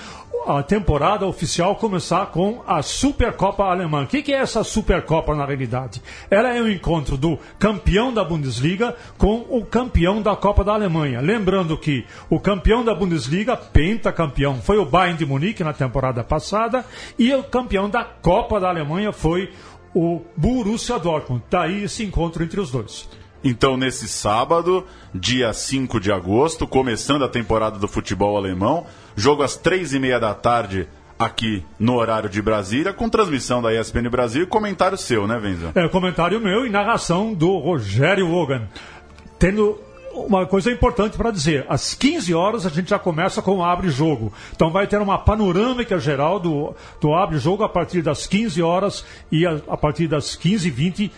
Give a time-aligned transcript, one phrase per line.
[0.58, 4.03] a temporada oficial começar com a Supercopa Alemã.
[4.03, 6.02] O que, que, é essa Supercopa na realidade?
[6.30, 10.73] Ela é o um encontro do campeão da Bundesliga com o campeão da Copa da
[10.73, 11.22] Alemanha.
[11.22, 16.84] Lembrando que o campeão da Bundesliga, pentacampeão, foi o Bayern de Munique na temporada passada
[17.17, 19.52] e o campeão da Copa da Alemanha foi
[19.94, 21.44] o Borussia Dortmund.
[21.50, 23.08] Daí esse encontro entre os dois.
[23.43, 28.85] Então, nesse sábado, dia 5 de agosto, começando a temporada do futebol alemão,
[29.16, 33.73] jogo às três e meia da tarde aqui no horário de Brasília, com transmissão da
[33.73, 35.72] ESPN Brasil e comentário seu, né, Venza?
[35.75, 38.67] É, comentário meu e narração do Rogério Wogan.
[39.38, 39.79] Tendo
[40.13, 44.33] uma coisa importante para dizer: às 15 horas a gente já começa com o abre-jogo.
[44.53, 49.45] Então vai ter uma panorâmica geral do, do abre-jogo a partir das 15 horas e
[49.45, 51.11] a, a partir das 15h20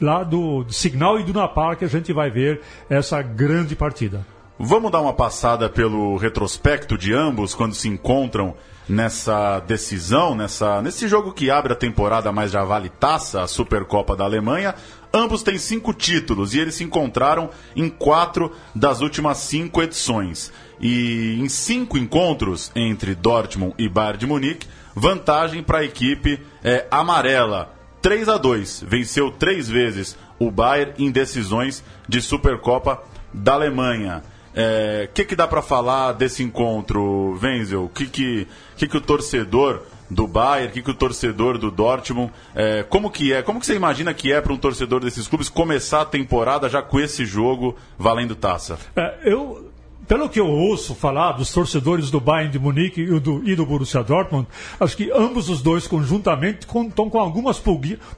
[0.00, 4.26] lá do, Signal e do Napar que a gente vai ver essa grande partida.
[4.58, 8.54] Vamos dar uma passada pelo retrospecto de ambos quando se encontram
[8.86, 14.14] nessa decisão, nessa, nesse jogo que abre a temporada, mas já vale taça, a Supercopa
[14.14, 14.74] da Alemanha.
[15.14, 20.52] Ambos têm cinco títulos e eles se encontraram em quatro das últimas cinco edições.
[20.78, 26.86] E em cinco encontros entre Dortmund e Bayern de Munique, vantagem para a equipe é,
[26.90, 33.02] amarela 3 a 2 Venceu três vezes o Bayern em decisões de Supercopa
[33.32, 34.22] da Alemanha.
[34.24, 37.84] O é, que, que dá para falar desse encontro, Wenzel?
[37.84, 41.70] O que, que, que, que o torcedor do Bayern, o que, que o torcedor do
[41.70, 43.42] Dortmund, é, como que é?
[43.42, 46.82] Como que você imagina que é para um torcedor desses clubes começar a temporada já
[46.82, 48.76] com esse jogo valendo taça?
[48.96, 49.69] É, eu
[50.10, 53.64] pelo que eu ouço falar dos torcedores do Bayern de Munique e do, e do
[53.64, 54.48] Borussia Dortmund,
[54.80, 57.62] acho que ambos os dois conjuntamente estão com algumas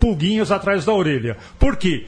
[0.00, 1.36] pulguinhas atrás da orelha.
[1.58, 2.06] Por quê?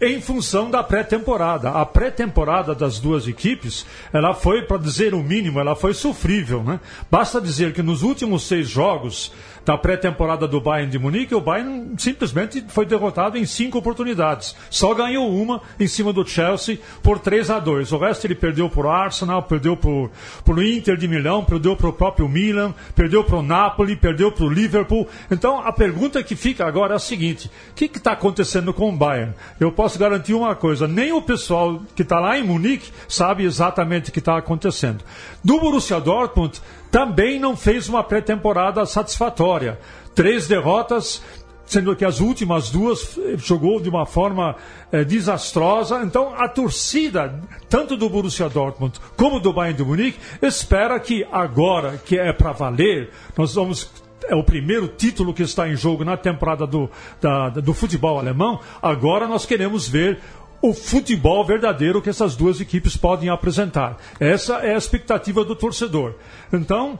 [0.00, 1.70] em função da pré-temporada.
[1.70, 6.78] A pré-temporada das duas equipes, ela foi, para dizer o mínimo, ela foi sofrível, né?
[7.10, 9.32] Basta dizer que nos últimos seis jogos
[9.68, 14.56] da pré-temporada do Bayern de Munique, o Bayern simplesmente foi derrotado em cinco oportunidades.
[14.70, 18.70] Só ganhou uma em cima do Chelsea por 3 a 2 O resto ele perdeu
[18.70, 23.22] para o Arsenal, perdeu para o Inter de Milão, perdeu para o próprio Milan, perdeu
[23.22, 25.06] para o Napoli, perdeu para o Liverpool.
[25.30, 28.96] Então a pergunta que fica agora é a seguinte: o que está acontecendo com o
[28.96, 29.34] Bayern?
[29.60, 34.08] Eu posso garantir uma coisa: nem o pessoal que está lá em Munique sabe exatamente
[34.08, 35.04] o que está acontecendo.
[35.44, 36.58] Do Borussia Dortmund,
[36.90, 39.78] também não fez uma pré-temporada satisfatória.
[40.14, 41.22] Três derrotas,
[41.68, 44.56] sendo que as últimas duas eh, jogou de uma forma
[44.90, 46.02] é, desastrosa.
[46.02, 51.98] Então, a torcida, tanto do Borussia Dortmund como do Bayern de Munique, espera que agora,
[51.98, 53.90] que é para valer, nós vamos
[54.26, 58.60] é o primeiro título que está em jogo na temporada do, da, do futebol alemão.
[58.82, 60.20] Agora nós queremos ver
[60.60, 63.96] o futebol verdadeiro que essas duas equipes podem apresentar.
[64.18, 66.14] Essa é a expectativa do torcedor.
[66.52, 66.98] Então,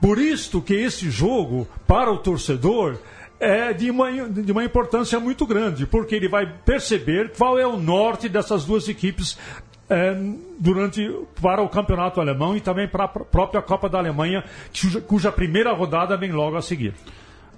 [0.00, 2.98] por isto que esse jogo, para o torcedor,
[3.40, 7.76] é de uma, de uma importância muito grande, porque ele vai perceber qual é o
[7.76, 9.36] norte dessas duas equipes
[9.88, 10.16] é,
[10.58, 11.10] durante
[11.40, 14.44] para o campeonato alemão e também para a própria Copa da Alemanha,
[15.06, 16.94] cuja, primeira rodada vem logo a seguir.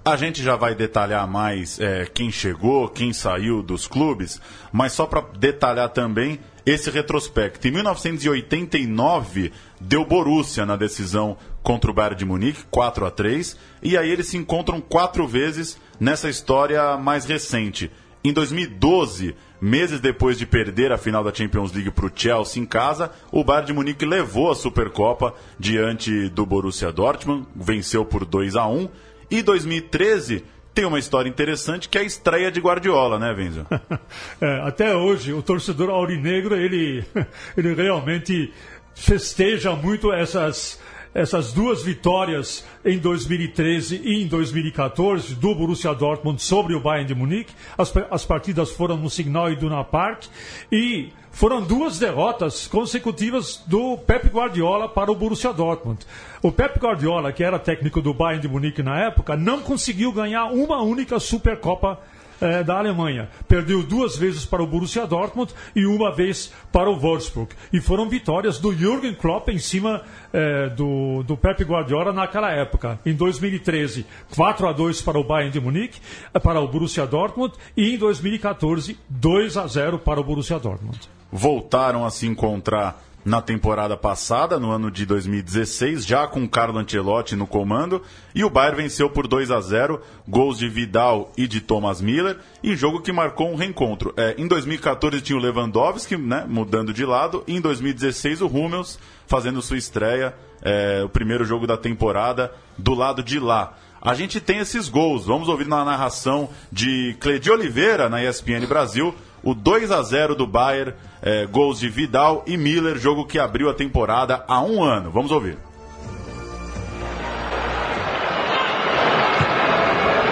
[0.07, 4.39] A gente já vai detalhar mais é, quem chegou, quem saiu dos clubes,
[4.71, 7.67] mas só para detalhar também esse retrospecto.
[7.67, 9.51] Em 1989,
[9.81, 14.27] deu Borussia na decisão contra o Bayern de Munique, 4 a 3 e aí eles
[14.27, 17.91] se encontram quatro vezes nessa história mais recente.
[18.23, 22.65] Em 2012, meses depois de perder a final da Champions League para o Chelsea em
[22.65, 28.55] casa, o Bayern de Munique levou a Supercopa diante do Borussia Dortmund, venceu por 2
[28.55, 28.87] a 1
[29.29, 30.43] e 2013
[30.77, 33.65] tem uma história interessante que é a estreia de Guardiola, né, Venzo?
[34.39, 37.03] é, até hoje, o torcedor aurinegro, ele,
[37.57, 38.53] ele realmente
[38.93, 40.79] festeja muito essas,
[41.15, 47.15] essas duas vitórias em 2013 e em 2014 do Borussia Dortmund sobre o Bayern de
[47.15, 47.53] Munique.
[47.75, 50.25] As, as partidas foram no Signal Iduna Park
[50.71, 56.03] e foram duas derrotas consecutivas do Pep Guardiola para o Borussia Dortmund.
[56.41, 60.45] O Pep Guardiola, que era técnico do Bayern de Munique na época, não conseguiu ganhar
[60.45, 61.99] uma única Supercopa
[62.41, 63.29] eh, da Alemanha.
[63.47, 67.53] Perdeu duas vezes para o Borussia Dortmund e uma vez para o Wolfsburg.
[67.71, 70.01] E foram vitórias do Jürgen Klopp em cima
[70.33, 72.99] eh, do, do Pep Guardiola naquela época.
[73.05, 76.01] Em 2013, 4 a 2 para o Bayern de Munique,
[76.33, 81.16] eh, para o Borussia Dortmund e em 2014, 2 a 0 para o Borussia Dortmund.
[81.37, 87.35] Voltaram a se encontrar na temporada passada, no ano de 2016, já com Carlo Ancelotti
[87.35, 88.01] no comando,
[88.33, 92.39] e o Bayern venceu por 2 a 0, gols de Vidal e de Thomas Miller,
[92.63, 94.15] em jogo que marcou um reencontro.
[94.17, 98.97] É, em 2014 tinha o Lewandowski, né, mudando de lado, e em 2016 o Hummels
[99.27, 103.77] fazendo sua estreia, é, o primeiro jogo da temporada, do lado de lá.
[104.01, 109.13] A gente tem esses gols, vamos ouvir na narração de Cledi Oliveira na ESPN Brasil,
[109.43, 113.69] o 2 a 0 do Bayern, é, gols de Vidal e Miller, jogo que abriu
[113.69, 115.11] a temporada há um ano.
[115.11, 115.57] Vamos ouvir.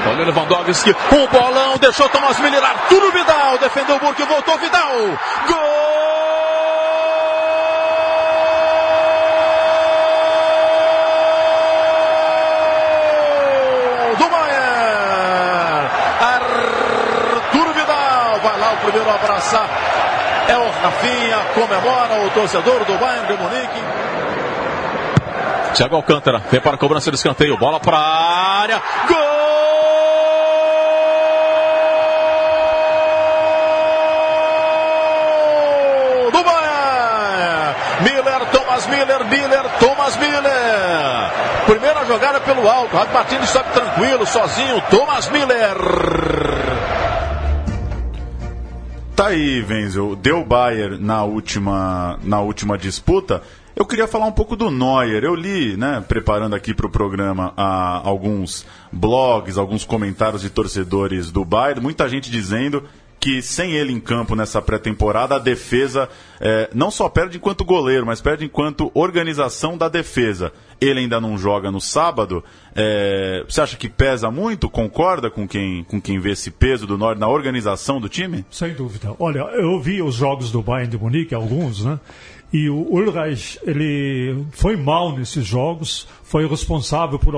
[0.08, 4.92] Olha Lewandowski, um bolão, deixou Thomas Miller, Arturo Vidal, defendeu o Burke, voltou Vidal,
[5.48, 5.96] gol!
[18.86, 19.68] primeiro a abraçar
[20.48, 23.84] é o Rafinha, comemora o torcedor do Bayern de Munique.
[25.74, 29.16] Thiago Alcântara, vem para a cobrança do escanteio, bola para a área, gol!
[36.32, 37.76] do Bayern!
[38.02, 41.32] Miller, Thomas Miller, Miller, Thomas Miller.
[41.66, 45.76] Primeira jogada pelo alto, Rato Martins sobe tranquilo, sozinho, Thomas Miller.
[49.16, 50.14] Tá aí, Wenzel.
[50.14, 53.42] Deu Bayer na última, na última disputa.
[53.74, 55.24] Eu queria falar um pouco do Neuer.
[55.24, 61.32] Eu li, né, preparando aqui para o programa, a, alguns blogs, alguns comentários de torcedores
[61.32, 62.84] do Bayern, muita gente dizendo
[63.26, 66.08] que sem ele em campo nessa pré-temporada, a defesa
[66.40, 70.54] é, não só perde enquanto goleiro, mas perde enquanto organização da defesa.
[70.80, 72.44] Ele ainda não joga no sábado.
[72.76, 74.70] É, você acha que pesa muito?
[74.70, 78.46] Concorda com quem, com quem vê esse peso do Norte na organização do time?
[78.52, 79.16] Sem dúvida.
[79.18, 82.00] Olha, eu vi os jogos do Bayern de Munique, alguns, né?
[82.54, 87.34] E o Ulreich, ele foi mal nesses jogos, foi responsável por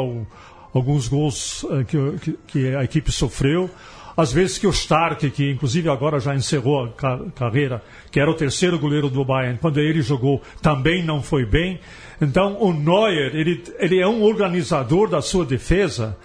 [0.74, 3.70] alguns gols eh, que, que a equipe sofreu.
[4.18, 8.34] Às vezes que o Stark, que inclusive agora já encerrou a carreira, que era o
[8.34, 11.80] terceiro goleiro do Bayern, quando ele jogou, também não foi bem.
[12.20, 16.18] Então o Neuer, ele, ele é um organizador da sua defesa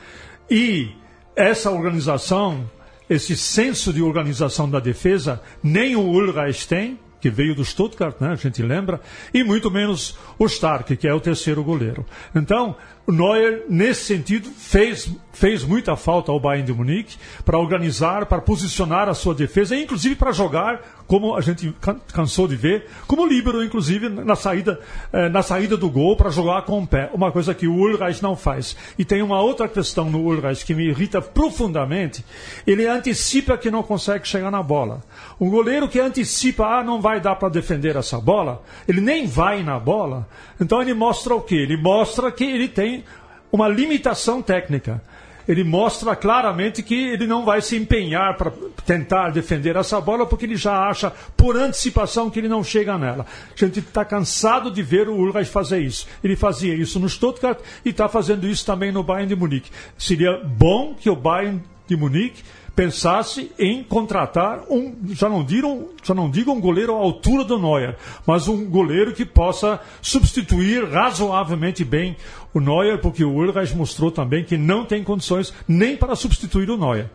[0.51, 0.91] e
[1.37, 2.65] essa organização,
[3.11, 8.33] esse senso de organização da defesa, nem o Ulreich tem, que veio do Stuttgart, né,
[8.33, 9.01] a gente lembra,
[9.33, 12.05] e muito menos o Stark, que é o terceiro goleiro.
[12.35, 12.77] Então,
[13.07, 19.09] Neuer, nesse sentido, fez, fez muita falta ao Bayern de Munique para organizar, para posicionar
[19.09, 21.75] a sua defesa, inclusive para jogar, como a gente
[22.11, 24.81] cansou de ver, como líbero, inclusive, na saída,
[25.13, 27.11] eh, na saída do gol, para jogar com o pé.
[27.13, 28.75] Uma coisa que o Ulreich não faz.
[28.99, 32.25] E tem uma outra questão no Ulreich que me irrita profundamente.
[32.67, 35.03] Ele antecipa que não consegue chegar na bola.
[35.39, 39.63] Um goleiro que antecipa, ah, não vai dar para defender essa bola, ele nem vai
[39.63, 40.27] na bola.
[40.59, 41.57] Então ele mostra o quê?
[41.57, 43.05] Ele mostra que ele tem
[43.53, 45.03] uma limitação técnica.
[45.49, 48.53] Ele mostra claramente que ele não vai se empenhar para
[48.85, 53.27] tentar defender essa bola, porque ele já acha, por antecipação, que ele não chega nela.
[53.55, 56.07] A gente está cansado de ver o Ulreich fazer isso.
[56.23, 59.71] Ele fazia isso no Stuttgart e está fazendo isso também no Bayern de Munique.
[59.99, 62.43] Seria bom que o Bayern de Munique
[62.75, 67.59] pensasse em contratar um, já não digam, já não digam um goleiro à altura do
[67.59, 72.17] Neuer, mas um goleiro que possa substituir razoavelmente bem
[72.55, 76.77] o Neuer, porque o Ulreich mostrou também que não tem condições nem para substituir o
[76.77, 77.11] Neuer.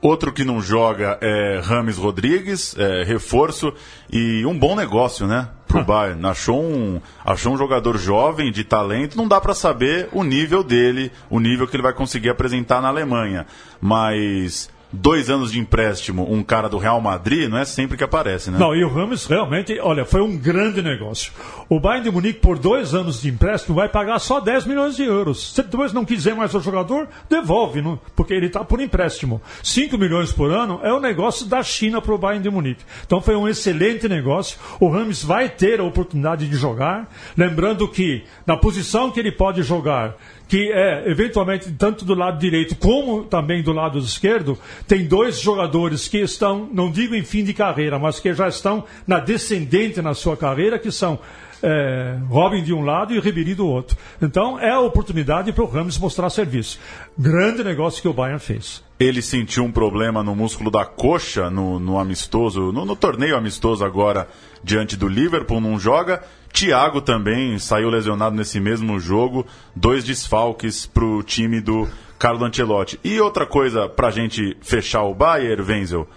[0.00, 3.72] Outro que não joga é Rames Rodrigues, é, reforço
[4.12, 5.48] e um bom negócio, né?
[5.76, 6.24] Pro Bayern.
[6.26, 11.12] Achou um, achou um jogador jovem, de talento, não dá para saber o nível dele,
[11.28, 13.46] o nível que ele vai conseguir apresentar na Alemanha.
[13.80, 18.50] Mas dois anos de empréstimo um cara do Real Madrid, não é sempre que aparece,
[18.50, 18.58] né?
[18.58, 21.32] Não, e o Ramos realmente, olha, foi um grande negócio.
[21.68, 25.02] O Bayern de Munique, por dois anos de empréstimo, vai pagar só 10 milhões de
[25.02, 25.52] euros.
[25.52, 27.98] Se depois não quiser mais o jogador, devolve, não?
[28.14, 29.40] porque ele está por empréstimo.
[29.62, 32.84] 5 milhões por ano é o negócio da China para o Bayern de Munique.
[33.04, 34.58] Então foi um excelente negócio.
[34.80, 37.10] O Ramos vai ter a oportunidade de jogar.
[37.36, 40.16] Lembrando que, na posição que ele pode jogar,
[40.48, 46.06] que é eventualmente tanto do lado direito como também do lado esquerdo, tem dois jogadores
[46.06, 50.14] que estão, não digo em fim de carreira, mas que já estão na descendente na
[50.14, 51.18] sua carreira, que são
[51.62, 53.96] é, Robin de um lado e Ribéry do outro.
[54.20, 56.78] Então é a oportunidade para o Ramos mostrar serviço.
[57.18, 58.82] Grande negócio que o Bayern fez.
[58.98, 63.84] Ele sentiu um problema no músculo da coxa no, no amistoso, no, no torneio amistoso
[63.84, 64.28] agora
[64.62, 66.22] diante do Liverpool, não joga.
[66.52, 69.46] Thiago também saiu lesionado nesse mesmo jogo.
[69.74, 71.86] Dois desfalques para o time do
[72.18, 72.98] Carlo Ancelotti.
[73.04, 76.08] E outra coisa para a gente fechar o Bayern, Wenzel.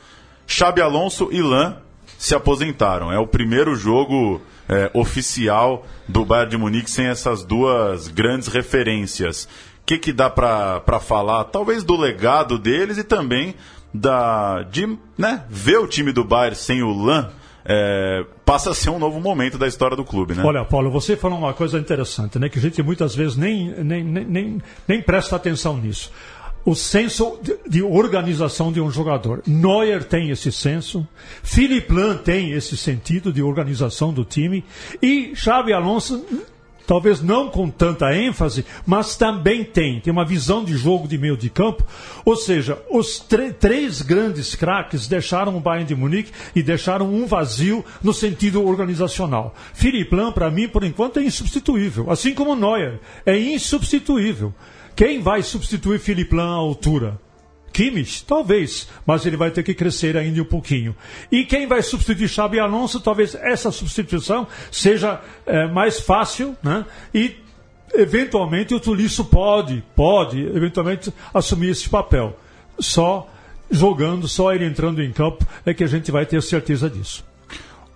[0.47, 1.77] Xabi Alonso e Lan
[2.17, 3.11] se aposentaram.
[3.11, 9.45] É o primeiro jogo é, oficial do Bayern de Munique sem essas duas grandes referências.
[9.81, 11.45] O que, que dá para falar?
[11.45, 13.55] Talvez do legado deles e também
[13.91, 17.31] da de né, ver o time do Bayern sem o Lan
[17.65, 20.43] é, passa a ser um novo momento da história do clube, né?
[20.43, 22.49] Olha, Paulo, você falou uma coisa interessante, né?
[22.49, 26.11] Que a gente muitas vezes nem, nem, nem, nem presta atenção nisso.
[26.65, 29.41] O senso de, de organização de um jogador.
[29.47, 31.07] Neuer tem esse senso,
[31.41, 34.63] Philipp Lahm tem esse sentido de organização do time
[35.01, 36.23] e Xavi Alonso
[36.89, 41.37] talvez não com tanta ênfase, mas também tem, tem uma visão de jogo de meio
[41.37, 41.85] de campo.
[42.25, 43.19] Ou seja, os
[43.59, 49.53] três grandes craques deixaram o Bayern de Munique e deixaram um vazio no sentido organizacional.
[49.71, 54.51] Philipp Lahm, para mim, por enquanto, é insubstituível, assim como Neuer, é insubstituível.
[54.99, 57.17] Quem vai substituir Philipp Lahm à altura?
[57.71, 58.25] Kimmich?
[58.25, 60.93] Talvez, mas ele vai ter que crescer ainda um pouquinho.
[61.31, 62.99] E quem vai substituir Xabi Alonso?
[62.99, 66.85] Talvez essa substituição seja é, mais fácil, né?
[67.13, 67.37] E
[67.93, 72.37] eventualmente o Tulisso pode, pode, eventualmente assumir esse papel.
[72.77, 73.25] Só
[73.71, 77.28] jogando, só ele entrando em campo é que a gente vai ter certeza disso.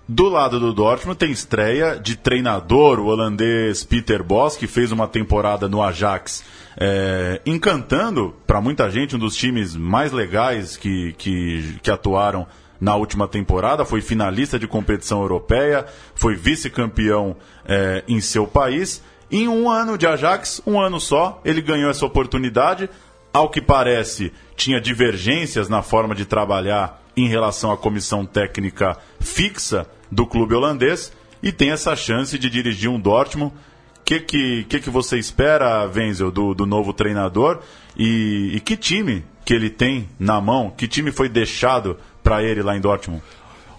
[0.08, 5.08] Do lado do Dortmund tem estreia de treinador, o holandês Peter Bosz, que fez uma
[5.08, 6.44] temporada no Ajax,
[6.76, 12.46] é, encantando para muita gente um dos times mais legais que, que, que atuaram
[12.82, 19.02] na última temporada, foi finalista de competição europeia, foi vice-campeão é, em seu país.
[19.32, 22.90] Em um ano de Ajax, um ano só, ele ganhou essa oportunidade.
[23.34, 29.88] Ao que parece, tinha divergências na forma de trabalhar em relação à comissão técnica fixa
[30.12, 31.12] do clube holandês
[31.42, 33.52] e tem essa chance de dirigir um Dortmund.
[33.52, 37.60] O que, que, que, que você espera, Wenzel, do, do novo treinador?
[37.98, 40.70] E, e que time que ele tem na mão?
[40.70, 43.24] Que time foi deixado para ele lá em Dortmund?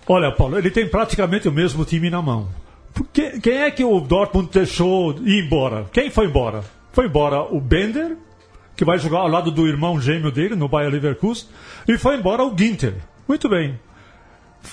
[0.06, 2.48] Olha, Paulo, ele tem praticamente o mesmo time na mão.
[3.12, 5.86] Quem é que o Dortmund deixou ir embora?
[5.92, 6.64] Quem foi embora?
[6.92, 8.16] Foi embora o Bender,
[8.76, 11.48] que vai jogar ao lado do irmão gêmeo dele no Bayer Leverkusen,
[11.86, 12.94] e foi embora o Ginter.
[13.28, 13.78] Muito bem.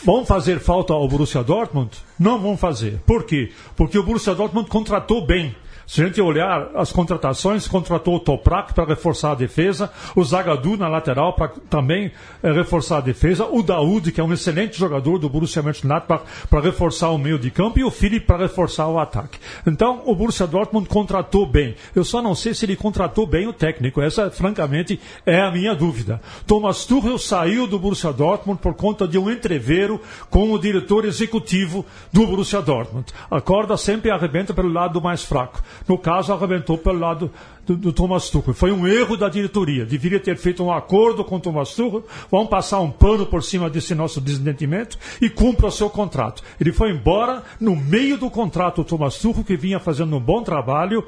[0.04, 1.92] Vão fazer falta ao Borussia Dortmund?
[2.18, 3.00] Não vão fazer.
[3.06, 3.52] Por quê?
[3.76, 5.56] Porque o Borussia Dortmund contratou bem.
[5.92, 10.78] Se a gente olhar as contratações, contratou o Toprak para reforçar a defesa, o Zagadou
[10.78, 15.20] na lateral para também é, reforçar a defesa, o Daoud, que é um excelente jogador
[15.20, 18.98] do Borussia Mönchengladbach, para reforçar o meio de campo e o Philipp para reforçar o
[18.98, 19.38] ataque.
[19.68, 21.76] Então, o Borussia Dortmund contratou bem.
[21.94, 24.02] Eu só não sei se ele contratou bem o técnico.
[24.02, 26.22] Essa, francamente, é a minha dúvida.
[26.48, 31.86] Thomas Tuchel saiu do Borussia Dortmund por conta de um entreveiro com o diretor executivo
[32.14, 33.12] do Borussia Dortmund.
[33.30, 35.62] A corda sempre arrebenta pelo lado mais fraco.
[35.88, 37.32] No caso, arrebentou pelo lado
[37.66, 38.54] do, do Thomas Tuchel.
[38.54, 39.86] Foi um erro da diretoria.
[39.86, 42.06] Deveria ter feito um acordo com o Thomas Tuchel.
[42.30, 46.44] Vamos passar um pano por cima desse nosso desentendimento e cumpra o seu contrato.
[46.60, 50.44] Ele foi embora no meio do contrato, o Thomas Tuchel, que vinha fazendo um bom
[50.44, 51.06] trabalho.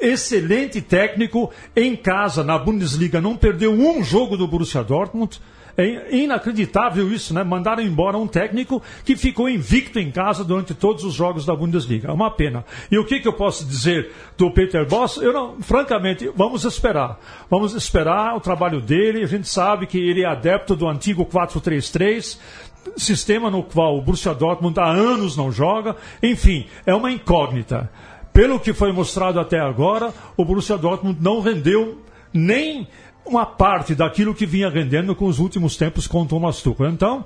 [0.00, 3.20] Excelente técnico em casa, na Bundesliga.
[3.20, 5.40] Não perdeu um jogo do Borussia Dortmund.
[5.76, 7.44] É inacreditável isso, né?
[7.44, 12.08] Mandaram embora um técnico que ficou invicto em casa durante todos os jogos da Bundesliga.
[12.08, 12.64] É uma pena.
[12.90, 15.18] E o que, que eu posso dizer do Peter Boss?
[15.18, 17.20] Eu não, francamente, vamos esperar.
[17.50, 19.22] Vamos esperar o trabalho dele.
[19.22, 22.38] A gente sabe que ele é adepto do antigo 4-3-3
[22.96, 25.96] sistema no qual o Borussia Dortmund há anos não joga.
[26.22, 27.90] Enfim, é uma incógnita.
[28.32, 32.02] Pelo que foi mostrado até agora, o Borussia Dortmund não rendeu
[32.32, 32.86] nem
[33.26, 36.88] uma parte daquilo que vinha rendendo com os últimos tempos com o Thomas Tuchel.
[36.90, 37.24] Então,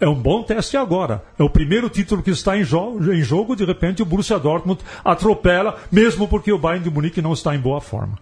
[0.00, 1.22] é um bom teste agora.
[1.38, 3.54] É o primeiro título que está em, jo em jogo.
[3.54, 7.60] De repente, o Borussia Dortmund atropela, mesmo porque o Bayern de Munique não está em
[7.60, 8.18] boa forma.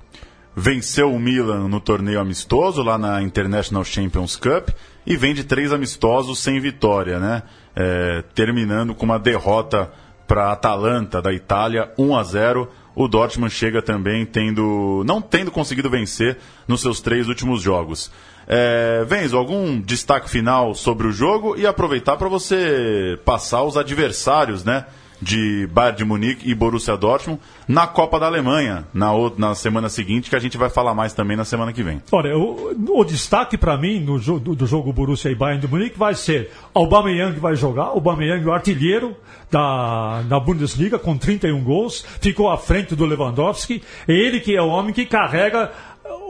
[0.55, 4.69] venceu o Milan no torneio amistoso lá na International Champions Cup
[5.07, 7.43] e vem de três amistosos sem vitória, né?
[7.75, 9.91] É, terminando com uma derrota
[10.31, 12.71] para a Atalanta da Itália, 1 a 0.
[12.95, 18.13] O Dortmund chega também tendo, não tendo conseguido vencer nos seus três últimos jogos.
[18.47, 24.63] É, Venzo, algum destaque final sobre o jogo e aproveitar para você passar os adversários,
[24.63, 24.87] né?
[25.21, 30.31] De Bayern de Munique e Borussia Dortmund na Copa da Alemanha, na, na semana seguinte,
[30.31, 32.03] que a gente vai falar mais também na semana que vem.
[32.11, 35.99] Olha, o, o destaque para mim no, do, do, jogo Borussia e Bayern de Munique
[35.99, 39.17] vai ser Aubameyang vai jogar, Aubameyang o artilheiro
[39.51, 44.69] da, da Bundesliga com 31 gols, ficou à frente do Lewandowski, ele que é o
[44.69, 45.73] homem que carrega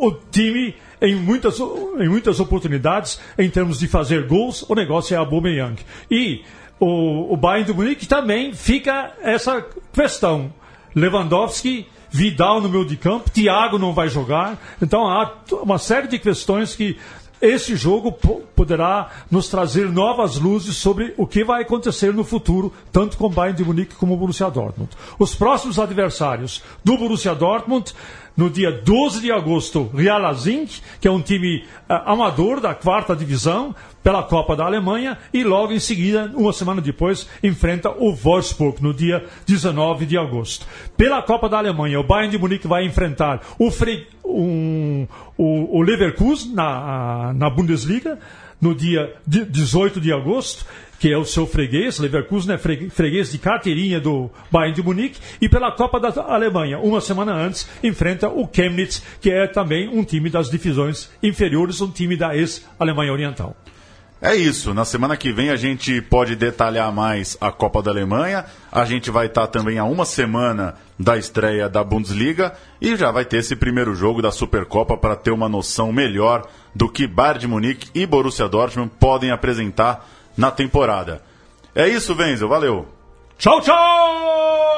[0.00, 5.16] o time em muitas, em muitas oportunidades em termos de fazer gols, o negócio é
[5.16, 5.80] Aubameyang.
[6.10, 6.42] E
[6.80, 10.52] o, o Bayern de Munique também fica essa questão.
[10.94, 14.58] Lewandowski, Vidal no meio de campo, Thiago não vai jogar.
[14.82, 15.32] Então há
[15.62, 16.98] uma série de questões que
[17.40, 18.12] esse jogo
[18.54, 23.30] poderá nos trazer novas luzes sobre o que vai acontecer no futuro, tanto com o
[23.30, 24.90] Bayern de Munique como o Borussia Dortmund.
[25.18, 27.94] Os próximos adversários do Borussia Dortmund
[28.40, 30.22] no dia 12 de agosto, Real
[30.98, 35.74] que é um time uh, amador da quarta divisão, pela Copa da Alemanha, e logo
[35.74, 40.66] em seguida, uma semana depois, enfrenta o Wolfsburg, no dia 19 de agosto.
[40.96, 45.06] Pela Copa da Alemanha, o Bayern de Munique vai enfrentar o, Fre um,
[45.36, 48.18] o, o Leverkusen na, na Bundesliga,
[48.58, 50.64] no dia 18 de agosto,
[51.00, 55.48] que é o seu freguês, Leverkusen é freguês de carteirinha do Bayern de Munique, e
[55.48, 60.28] pela Copa da Alemanha, uma semana antes, enfrenta o Chemnitz, que é também um time
[60.28, 63.56] das divisões inferiores, um time da ex-Alemanha Oriental.
[64.20, 64.74] É isso.
[64.74, 68.44] Na semana que vem a gente pode detalhar mais a Copa da Alemanha.
[68.70, 73.24] A gente vai estar também a uma semana da estreia da Bundesliga e já vai
[73.24, 77.48] ter esse primeiro jogo da Supercopa para ter uma noção melhor do que Bayern de
[77.48, 80.06] Munique e Borussia Dortmund podem apresentar
[80.40, 81.20] na temporada.
[81.74, 82.48] É isso, Wenzel.
[82.48, 82.88] Valeu.
[83.36, 84.69] Tchau, tchau!